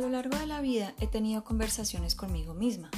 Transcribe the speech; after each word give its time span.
Lo 0.00 0.08
largo 0.08 0.38
de 0.38 0.46
la 0.46 0.62
vida 0.62 0.94
he 0.98 1.06
tenido 1.06 1.44
conversaciones 1.44 2.14
conmigo 2.14 2.54
misma. 2.54 2.90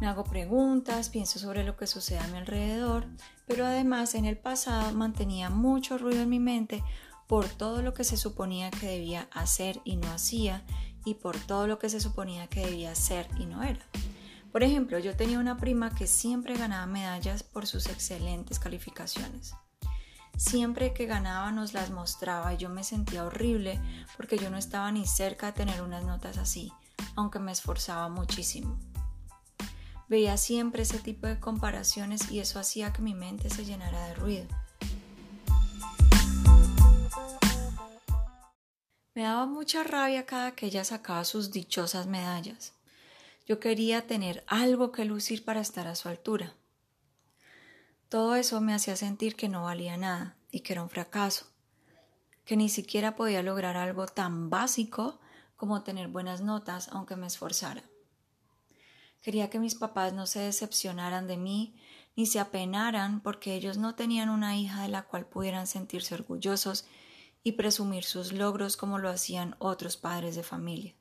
Me 0.00 0.06
hago 0.06 0.24
preguntas, 0.24 1.10
pienso 1.10 1.38
sobre 1.38 1.62
lo 1.62 1.76
que 1.76 1.86
sucede 1.86 2.20
a 2.20 2.26
mi 2.28 2.38
alrededor, 2.38 3.06
pero 3.46 3.66
además 3.66 4.14
en 4.14 4.24
el 4.24 4.38
pasado 4.38 4.92
mantenía 4.92 5.50
mucho 5.50 5.98
ruido 5.98 6.22
en 6.22 6.30
mi 6.30 6.40
mente 6.40 6.82
por 7.26 7.50
todo 7.50 7.82
lo 7.82 7.92
que 7.92 8.02
se 8.02 8.16
suponía 8.16 8.70
que 8.70 8.86
debía 8.86 9.28
hacer 9.30 9.82
y 9.84 9.96
no 9.96 10.10
hacía 10.10 10.64
y 11.04 11.12
por 11.12 11.36
todo 11.38 11.66
lo 11.66 11.78
que 11.78 11.90
se 11.90 12.00
suponía 12.00 12.46
que 12.46 12.64
debía 12.64 12.94
ser 12.94 13.28
y 13.38 13.44
no 13.44 13.62
era. 13.62 13.84
Por 14.52 14.62
ejemplo, 14.62 14.98
yo 14.98 15.16
tenía 15.16 15.38
una 15.38 15.58
prima 15.58 15.94
que 15.94 16.06
siempre 16.06 16.56
ganaba 16.56 16.86
medallas 16.86 17.42
por 17.42 17.66
sus 17.66 17.88
excelentes 17.88 18.58
calificaciones. 18.58 19.54
Siempre 20.36 20.92
que 20.92 21.06
ganaba 21.06 21.50
nos 21.50 21.72
las 21.72 21.90
mostraba 21.90 22.52
y 22.52 22.58
yo 22.58 22.68
me 22.68 22.84
sentía 22.84 23.24
horrible 23.24 23.80
porque 24.16 24.36
yo 24.36 24.50
no 24.50 24.58
estaba 24.58 24.92
ni 24.92 25.06
cerca 25.06 25.46
de 25.46 25.52
tener 25.52 25.80
unas 25.80 26.04
notas 26.04 26.36
así, 26.36 26.72
aunque 27.14 27.38
me 27.38 27.52
esforzaba 27.52 28.08
muchísimo. 28.10 28.78
Veía 30.08 30.36
siempre 30.36 30.82
ese 30.82 30.98
tipo 30.98 31.26
de 31.26 31.40
comparaciones 31.40 32.30
y 32.30 32.40
eso 32.40 32.58
hacía 32.58 32.92
que 32.92 33.02
mi 33.02 33.14
mente 33.14 33.48
se 33.48 33.64
llenara 33.64 34.08
de 34.08 34.14
ruido. 34.14 34.46
Me 39.14 39.22
daba 39.22 39.46
mucha 39.46 39.82
rabia 39.82 40.26
cada 40.26 40.54
que 40.54 40.66
ella 40.66 40.84
sacaba 40.84 41.24
sus 41.24 41.50
dichosas 41.50 42.06
medallas. 42.06 42.74
Yo 43.46 43.58
quería 43.58 44.06
tener 44.06 44.44
algo 44.46 44.92
que 44.92 45.06
lucir 45.06 45.44
para 45.44 45.60
estar 45.60 45.88
a 45.88 45.94
su 45.94 46.10
altura. 46.10 46.54
Todo 48.08 48.36
eso 48.36 48.60
me 48.60 48.72
hacía 48.72 48.94
sentir 48.96 49.34
que 49.34 49.48
no 49.48 49.64
valía 49.64 49.96
nada 49.96 50.36
y 50.52 50.60
que 50.60 50.72
era 50.72 50.82
un 50.82 50.90
fracaso, 50.90 51.46
que 52.44 52.56
ni 52.56 52.68
siquiera 52.68 53.16
podía 53.16 53.42
lograr 53.42 53.76
algo 53.76 54.06
tan 54.06 54.48
básico 54.48 55.18
como 55.56 55.82
tener 55.82 56.08
buenas 56.08 56.40
notas 56.40 56.88
aunque 56.92 57.16
me 57.16 57.26
esforzara. 57.26 57.82
Quería 59.22 59.50
que 59.50 59.58
mis 59.58 59.74
papás 59.74 60.12
no 60.12 60.26
se 60.26 60.38
decepcionaran 60.38 61.26
de 61.26 61.36
mí 61.36 61.74
ni 62.14 62.26
se 62.26 62.38
apenaran 62.38 63.20
porque 63.20 63.54
ellos 63.54 63.76
no 63.76 63.96
tenían 63.96 64.28
una 64.28 64.56
hija 64.56 64.82
de 64.82 64.88
la 64.88 65.02
cual 65.02 65.26
pudieran 65.26 65.66
sentirse 65.66 66.14
orgullosos 66.14 66.86
y 67.42 67.52
presumir 67.52 68.04
sus 68.04 68.32
logros 68.32 68.76
como 68.76 68.98
lo 68.98 69.08
hacían 69.08 69.56
otros 69.58 69.96
padres 69.96 70.36
de 70.36 70.44
familia. 70.44 70.94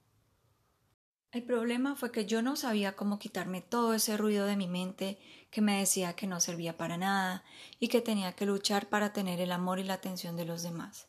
El 1.35 1.43
problema 1.43 1.97
fue 1.97 2.13
que 2.13 2.25
yo 2.25 2.41
no 2.41 2.55
sabía 2.55 2.95
cómo 2.95 3.19
quitarme 3.19 3.59
todo 3.59 3.93
ese 3.93 4.15
ruido 4.15 4.45
de 4.45 4.55
mi 4.55 4.69
mente 4.69 5.19
que 5.51 5.59
me 5.59 5.79
decía 5.79 6.15
que 6.15 6.27
no 6.27 6.39
servía 6.39 6.77
para 6.77 6.95
nada 6.95 7.43
y 7.77 7.89
que 7.89 7.99
tenía 7.99 8.37
que 8.37 8.45
luchar 8.45 8.87
para 8.87 9.11
tener 9.11 9.41
el 9.41 9.51
amor 9.51 9.79
y 9.79 9.83
la 9.83 9.95
atención 9.95 10.37
de 10.37 10.45
los 10.45 10.63
demás. 10.63 11.07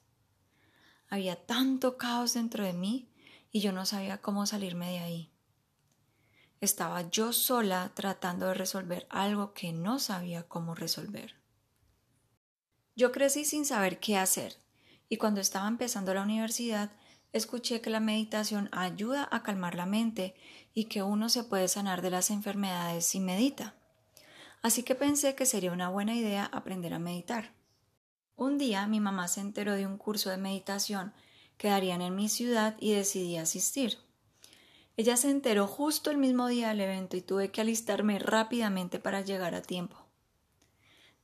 Había 1.08 1.36
tanto 1.36 1.96
caos 1.96 2.34
dentro 2.34 2.64
de 2.64 2.72
mí 2.72 3.08
y 3.52 3.60
yo 3.60 3.70
no 3.70 3.86
sabía 3.86 4.20
cómo 4.20 4.46
salirme 4.46 4.90
de 4.90 4.98
ahí. 4.98 5.32
Estaba 6.60 7.08
yo 7.08 7.32
sola 7.32 7.92
tratando 7.94 8.48
de 8.48 8.54
resolver 8.54 9.06
algo 9.10 9.54
que 9.54 9.72
no 9.72 10.00
sabía 10.00 10.42
cómo 10.42 10.74
resolver. 10.74 11.36
Yo 12.96 13.12
crecí 13.12 13.44
sin 13.44 13.64
saber 13.64 14.00
qué 14.00 14.16
hacer, 14.16 14.56
y 15.08 15.18
cuando 15.18 15.40
estaba 15.40 15.68
empezando 15.68 16.12
la 16.12 16.22
universidad 16.22 16.90
escuché 17.32 17.80
que 17.80 17.90
la 17.90 18.00
meditación 18.00 18.68
ayuda 18.72 19.28
a 19.30 19.42
calmar 19.42 19.74
la 19.74 19.86
mente 19.86 20.34
y 20.72 20.84
que 20.84 21.02
uno 21.02 21.28
se 21.28 21.44
puede 21.44 21.68
sanar 21.68 22.02
de 22.02 22.10
las 22.10 22.30
enfermedades 22.30 23.04
si 23.06 23.20
medita. 23.20 23.74
Así 24.62 24.82
que 24.82 24.94
pensé 24.94 25.34
que 25.34 25.46
sería 25.46 25.72
una 25.72 25.88
buena 25.88 26.14
idea 26.14 26.44
aprender 26.46 26.94
a 26.94 26.98
meditar. 26.98 27.52
Un 28.36 28.58
día 28.58 28.86
mi 28.86 29.00
mamá 29.00 29.28
se 29.28 29.40
enteró 29.40 29.74
de 29.74 29.86
un 29.86 29.96
curso 29.96 30.30
de 30.30 30.36
meditación 30.36 31.14
que 31.56 31.68
darían 31.68 32.02
en 32.02 32.14
mi 32.14 32.28
ciudad 32.28 32.76
y 32.80 32.92
decidí 32.92 33.36
asistir. 33.36 33.98
Ella 34.96 35.16
se 35.16 35.30
enteró 35.30 35.66
justo 35.66 36.10
el 36.10 36.16
mismo 36.16 36.48
día 36.48 36.68
del 36.68 36.80
evento 36.80 37.16
y 37.16 37.22
tuve 37.22 37.50
que 37.50 37.60
alistarme 37.60 38.18
rápidamente 38.18 38.98
para 38.98 39.20
llegar 39.20 39.54
a 39.54 39.62
tiempo. 39.62 40.05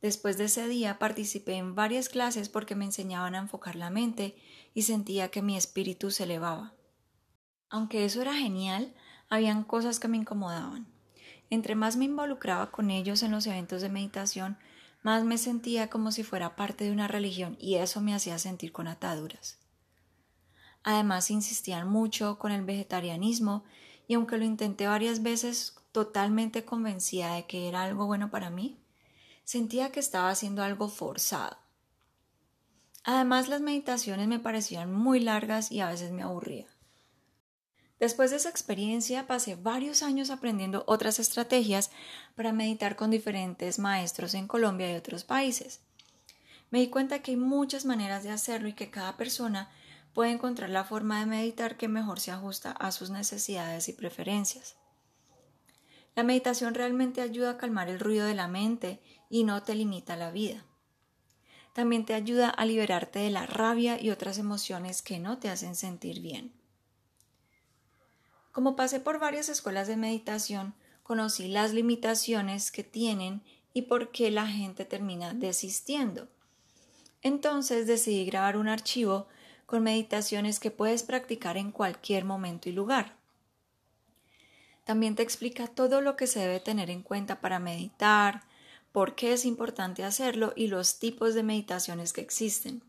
Después 0.02 0.36
de 0.36 0.46
ese 0.46 0.66
día 0.66 0.98
participé 0.98 1.54
en 1.54 1.76
varias 1.76 2.08
clases 2.08 2.48
porque 2.48 2.74
me 2.74 2.84
enseñaban 2.84 3.36
a 3.36 3.38
enfocar 3.38 3.76
la 3.76 3.88
mente 3.88 4.36
y 4.74 4.82
sentía 4.82 5.30
que 5.30 5.42
mi 5.42 5.56
espíritu 5.56 6.10
se 6.10 6.24
elevaba. 6.24 6.74
Aunque 7.70 8.04
eso 8.04 8.20
era 8.20 8.34
genial, 8.34 8.92
habían 9.28 9.62
cosas 9.62 10.00
que 10.00 10.08
me 10.08 10.16
incomodaban. 10.16 10.88
Entre 11.50 11.76
más 11.76 11.96
me 11.96 12.06
involucraba 12.06 12.72
con 12.72 12.90
ellos 12.90 13.22
en 13.22 13.30
los 13.30 13.46
eventos 13.46 13.80
de 13.80 13.90
meditación, 13.90 14.58
más 15.02 15.24
me 15.24 15.38
sentía 15.38 15.88
como 15.88 16.10
si 16.10 16.24
fuera 16.24 16.56
parte 16.56 16.84
de 16.84 16.90
una 16.90 17.06
religión 17.06 17.56
y 17.60 17.76
eso 17.76 18.00
me 18.00 18.14
hacía 18.14 18.38
sentir 18.38 18.72
con 18.72 18.88
ataduras. 18.88 19.58
Además 20.82 21.30
insistían 21.30 21.88
mucho 21.88 22.40
con 22.40 22.50
el 22.50 22.64
vegetarianismo 22.64 23.62
y 24.08 24.14
aunque 24.14 24.36
lo 24.36 24.44
intenté 24.44 24.88
varias 24.88 25.22
veces 25.22 25.76
totalmente 25.92 26.64
convencida 26.64 27.34
de 27.34 27.46
que 27.46 27.68
era 27.68 27.84
algo 27.84 28.06
bueno 28.06 28.30
para 28.30 28.50
mí, 28.50 28.81
Sentía 29.52 29.92
que 29.92 30.00
estaba 30.00 30.30
haciendo 30.30 30.62
algo 30.62 30.88
forzado. 30.88 31.58
Además, 33.04 33.50
las 33.50 33.60
meditaciones 33.60 34.26
me 34.26 34.38
parecían 34.38 34.90
muy 34.90 35.20
largas 35.20 35.70
y 35.70 35.80
a 35.80 35.90
veces 35.90 36.10
me 36.10 36.22
aburría. 36.22 36.68
Después 38.00 38.30
de 38.30 38.38
esa 38.38 38.48
experiencia 38.48 39.26
pasé 39.26 39.56
varios 39.56 40.02
años 40.02 40.30
aprendiendo 40.30 40.84
otras 40.86 41.18
estrategias 41.18 41.90
para 42.34 42.54
meditar 42.54 42.96
con 42.96 43.10
diferentes 43.10 43.78
maestros 43.78 44.32
en 44.32 44.48
Colombia 44.48 44.90
y 44.90 44.96
otros 44.96 45.22
países. 45.22 45.80
Me 46.70 46.78
di 46.78 46.88
cuenta 46.88 47.20
que 47.20 47.32
hay 47.32 47.36
muchas 47.36 47.84
maneras 47.84 48.22
de 48.22 48.30
hacerlo 48.30 48.68
y 48.68 48.72
que 48.72 48.90
cada 48.90 49.18
persona 49.18 49.70
puede 50.14 50.30
encontrar 50.30 50.70
la 50.70 50.84
forma 50.84 51.20
de 51.20 51.26
meditar 51.26 51.76
que 51.76 51.88
mejor 51.88 52.20
se 52.20 52.30
ajusta 52.30 52.70
a 52.70 52.90
sus 52.90 53.10
necesidades 53.10 53.86
y 53.90 53.92
preferencias. 53.92 54.76
La 56.14 56.22
meditación 56.22 56.74
realmente 56.74 57.20
ayuda 57.20 57.50
a 57.50 57.56
calmar 57.56 57.88
el 57.88 58.00
ruido 58.00 58.26
de 58.26 58.34
la 58.34 58.48
mente 58.48 59.00
y 59.30 59.44
no 59.44 59.62
te 59.62 59.74
limita 59.74 60.16
la 60.16 60.30
vida. 60.30 60.64
También 61.72 62.04
te 62.04 62.12
ayuda 62.12 62.50
a 62.50 62.66
liberarte 62.66 63.20
de 63.20 63.30
la 63.30 63.46
rabia 63.46 64.00
y 64.00 64.10
otras 64.10 64.36
emociones 64.36 65.00
que 65.00 65.18
no 65.18 65.38
te 65.38 65.48
hacen 65.48 65.74
sentir 65.74 66.20
bien. 66.20 66.52
Como 68.52 68.76
pasé 68.76 69.00
por 69.00 69.18
varias 69.18 69.48
escuelas 69.48 69.88
de 69.88 69.96
meditación, 69.96 70.74
conocí 71.02 71.48
las 71.48 71.72
limitaciones 71.72 72.70
que 72.70 72.84
tienen 72.84 73.42
y 73.72 73.82
por 73.82 74.10
qué 74.10 74.30
la 74.30 74.46
gente 74.46 74.84
termina 74.84 75.32
desistiendo. 75.32 76.28
Entonces 77.22 77.86
decidí 77.86 78.26
grabar 78.26 78.58
un 78.58 78.68
archivo 78.68 79.28
con 79.64 79.82
meditaciones 79.82 80.60
que 80.60 80.70
puedes 80.70 81.02
practicar 81.02 81.56
en 81.56 81.72
cualquier 81.72 82.26
momento 82.26 82.68
y 82.68 82.72
lugar. 82.72 83.16
También 84.84 85.14
te 85.14 85.22
explica 85.22 85.66
todo 85.66 86.00
lo 86.00 86.16
que 86.16 86.26
se 86.26 86.40
debe 86.40 86.60
tener 86.60 86.90
en 86.90 87.02
cuenta 87.02 87.40
para 87.40 87.58
meditar, 87.58 88.42
por 88.90 89.14
qué 89.14 89.32
es 89.32 89.44
importante 89.44 90.04
hacerlo 90.04 90.52
y 90.54 90.66
los 90.66 90.98
tipos 90.98 91.34
de 91.34 91.42
meditaciones 91.42 92.12
que 92.12 92.20
existen. 92.20 92.82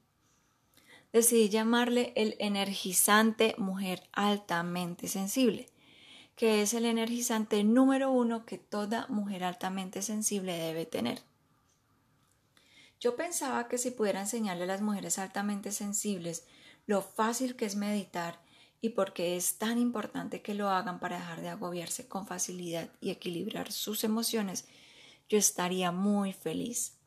Decidí 1.13 1.49
llamarle 1.49 2.11
el 2.15 2.35
energizante 2.39 3.55
mujer 3.57 4.03
altamente 4.11 5.07
sensible, 5.07 5.67
que 6.35 6.63
es 6.63 6.73
el 6.73 6.85
energizante 6.85 7.63
número 7.63 8.11
uno 8.11 8.45
que 8.45 8.57
toda 8.57 9.05
mujer 9.07 9.43
altamente 9.43 10.01
sensible 10.01 10.57
debe 10.57 10.85
tener. 10.85 11.21
Yo 12.99 13.15
pensaba 13.15 13.67
que 13.67 13.77
si 13.77 13.91
pudiera 13.91 14.21
enseñarle 14.21 14.63
a 14.63 14.67
las 14.67 14.81
mujeres 14.81 15.19
altamente 15.19 15.71
sensibles 15.71 16.45
lo 16.87 17.01
fácil 17.01 17.55
que 17.55 17.65
es 17.65 17.75
meditar 17.75 18.39
y 18.83 18.89
por 18.89 19.13
qué 19.13 19.37
es 19.37 19.57
tan 19.57 19.77
importante 19.77 20.41
que 20.41 20.53
lo 20.53 20.69
hagan 20.69 20.99
para 20.99 21.17
dejar 21.17 21.39
de 21.39 21.47
agobiarse 21.47 22.09
con 22.09 22.27
facilidad 22.27 22.89
y 22.99 23.11
equilibrar 23.11 23.71
sus 23.71 24.03
emociones, 24.03 24.67
yo 25.29 25.37
estaría 25.37 25.93
muy 25.93 26.33
feliz. 26.33 26.97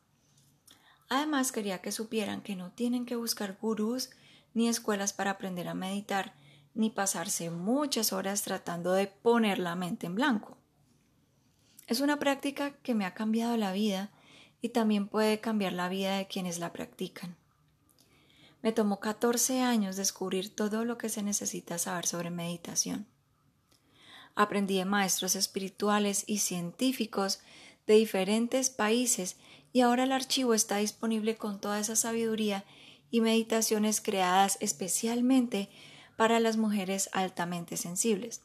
Además 1.07 1.51
quería 1.51 1.79
que 1.83 1.91
supieran 1.91 2.41
que 2.41 2.55
no 2.55 2.71
tienen 2.71 3.05
que 3.05 3.15
buscar 3.15 3.59
gurús 3.61 4.09
ni 4.55 4.67
escuelas 4.67 5.13
para 5.13 5.29
aprender 5.29 5.67
a 5.67 5.75
meditar, 5.75 6.33
ni 6.73 6.89
pasarse 6.89 7.51
muchas 7.51 8.11
horas 8.11 8.41
tratando 8.41 8.93
de 8.93 9.05
poner 9.05 9.59
la 9.59 9.75
mente 9.75 10.07
en 10.07 10.15
blanco. 10.15 10.57
Es 11.85 11.99
una 11.99 12.17
práctica 12.17 12.71
que 12.77 12.95
me 12.95 13.05
ha 13.05 13.13
cambiado 13.13 13.55
la 13.55 13.71
vida 13.71 14.09
y 14.63 14.69
también 14.69 15.07
puede 15.07 15.41
cambiar 15.41 15.73
la 15.73 15.89
vida 15.89 16.17
de 16.17 16.25
quienes 16.25 16.57
la 16.57 16.73
practican. 16.73 17.37
Me 18.61 18.71
tomó 18.71 18.99
14 18.99 19.61
años 19.61 19.95
descubrir 19.95 20.55
todo 20.55 20.83
lo 20.85 20.97
que 20.97 21.09
se 21.09 21.21
necesita 21.21 21.77
saber 21.77 22.07
sobre 22.07 22.29
meditación. 22.29 23.07
Aprendí 24.35 24.77
de 24.77 24.85
maestros 24.85 25.35
espirituales 25.35 26.23
y 26.27 26.39
científicos 26.39 27.39
de 27.87 27.95
diferentes 27.95 28.69
países 28.69 29.37
y 29.73 29.81
ahora 29.81 30.03
el 30.03 30.11
archivo 30.11 30.53
está 30.53 30.77
disponible 30.77 31.37
con 31.37 31.59
toda 31.59 31.79
esa 31.79 31.95
sabiduría 31.95 32.65
y 33.09 33.21
meditaciones 33.21 34.01
creadas 34.01 34.57
especialmente 34.59 35.69
para 36.17 36.39
las 36.39 36.57
mujeres 36.57 37.09
altamente 37.13 37.77
sensibles. 37.77 38.41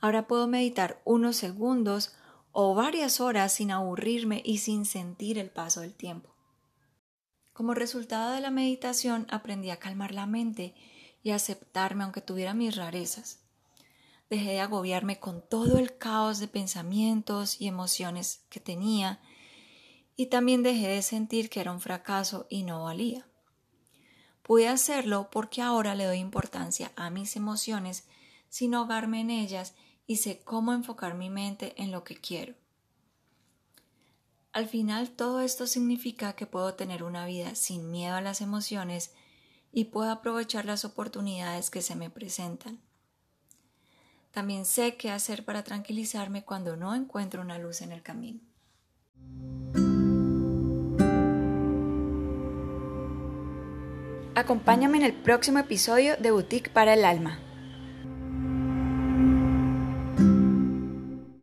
Ahora 0.00 0.26
puedo 0.26 0.46
meditar 0.46 1.00
unos 1.04 1.36
segundos 1.36 2.14
o 2.52 2.74
varias 2.74 3.20
horas 3.20 3.52
sin 3.52 3.70
aburrirme 3.70 4.42
y 4.44 4.58
sin 4.58 4.84
sentir 4.84 5.38
el 5.38 5.50
paso 5.50 5.80
del 5.80 5.94
tiempo. 5.94 6.35
Como 7.56 7.72
resultado 7.72 8.32
de 8.32 8.42
la 8.42 8.50
meditación 8.50 9.26
aprendí 9.30 9.70
a 9.70 9.78
calmar 9.78 10.12
la 10.12 10.26
mente 10.26 10.74
y 11.22 11.30
aceptarme 11.30 12.04
aunque 12.04 12.20
tuviera 12.20 12.52
mis 12.52 12.76
rarezas. 12.76 13.40
Dejé 14.28 14.50
de 14.50 14.60
agobiarme 14.60 15.20
con 15.20 15.40
todo 15.40 15.78
el 15.78 15.96
caos 15.96 16.38
de 16.38 16.48
pensamientos 16.48 17.58
y 17.58 17.66
emociones 17.66 18.44
que 18.50 18.60
tenía 18.60 19.20
y 20.16 20.26
también 20.26 20.62
dejé 20.62 20.88
de 20.88 21.00
sentir 21.00 21.48
que 21.48 21.60
era 21.60 21.72
un 21.72 21.80
fracaso 21.80 22.46
y 22.50 22.62
no 22.62 22.84
valía. 22.84 23.26
Pude 24.42 24.68
hacerlo 24.68 25.30
porque 25.30 25.62
ahora 25.62 25.94
le 25.94 26.04
doy 26.04 26.18
importancia 26.18 26.92
a 26.94 27.08
mis 27.08 27.36
emociones 27.36 28.06
sin 28.50 28.74
ahogarme 28.74 29.22
en 29.22 29.30
ellas 29.30 29.74
y 30.06 30.16
sé 30.16 30.40
cómo 30.44 30.74
enfocar 30.74 31.14
mi 31.14 31.30
mente 31.30 31.72
en 31.82 31.90
lo 31.90 32.04
que 32.04 32.16
quiero. 32.16 32.54
Al 34.56 34.68
final 34.68 35.10
todo 35.10 35.42
esto 35.42 35.66
significa 35.66 36.32
que 36.32 36.46
puedo 36.46 36.72
tener 36.72 37.02
una 37.02 37.26
vida 37.26 37.54
sin 37.54 37.90
miedo 37.90 38.16
a 38.16 38.22
las 38.22 38.40
emociones 38.40 39.12
y 39.70 39.84
puedo 39.84 40.10
aprovechar 40.10 40.64
las 40.64 40.86
oportunidades 40.86 41.68
que 41.68 41.82
se 41.82 41.94
me 41.94 42.08
presentan. 42.08 42.80
También 44.30 44.64
sé 44.64 44.96
qué 44.96 45.10
hacer 45.10 45.44
para 45.44 45.62
tranquilizarme 45.62 46.42
cuando 46.42 46.74
no 46.74 46.94
encuentro 46.94 47.42
una 47.42 47.58
luz 47.58 47.82
en 47.82 47.92
el 47.92 48.02
camino. 48.02 48.40
Acompáñame 54.34 54.96
en 54.96 55.04
el 55.04 55.12
próximo 55.12 55.58
episodio 55.58 56.16
de 56.16 56.30
Boutique 56.30 56.70
para 56.70 56.94
el 56.94 57.04
Alma. 57.04 57.45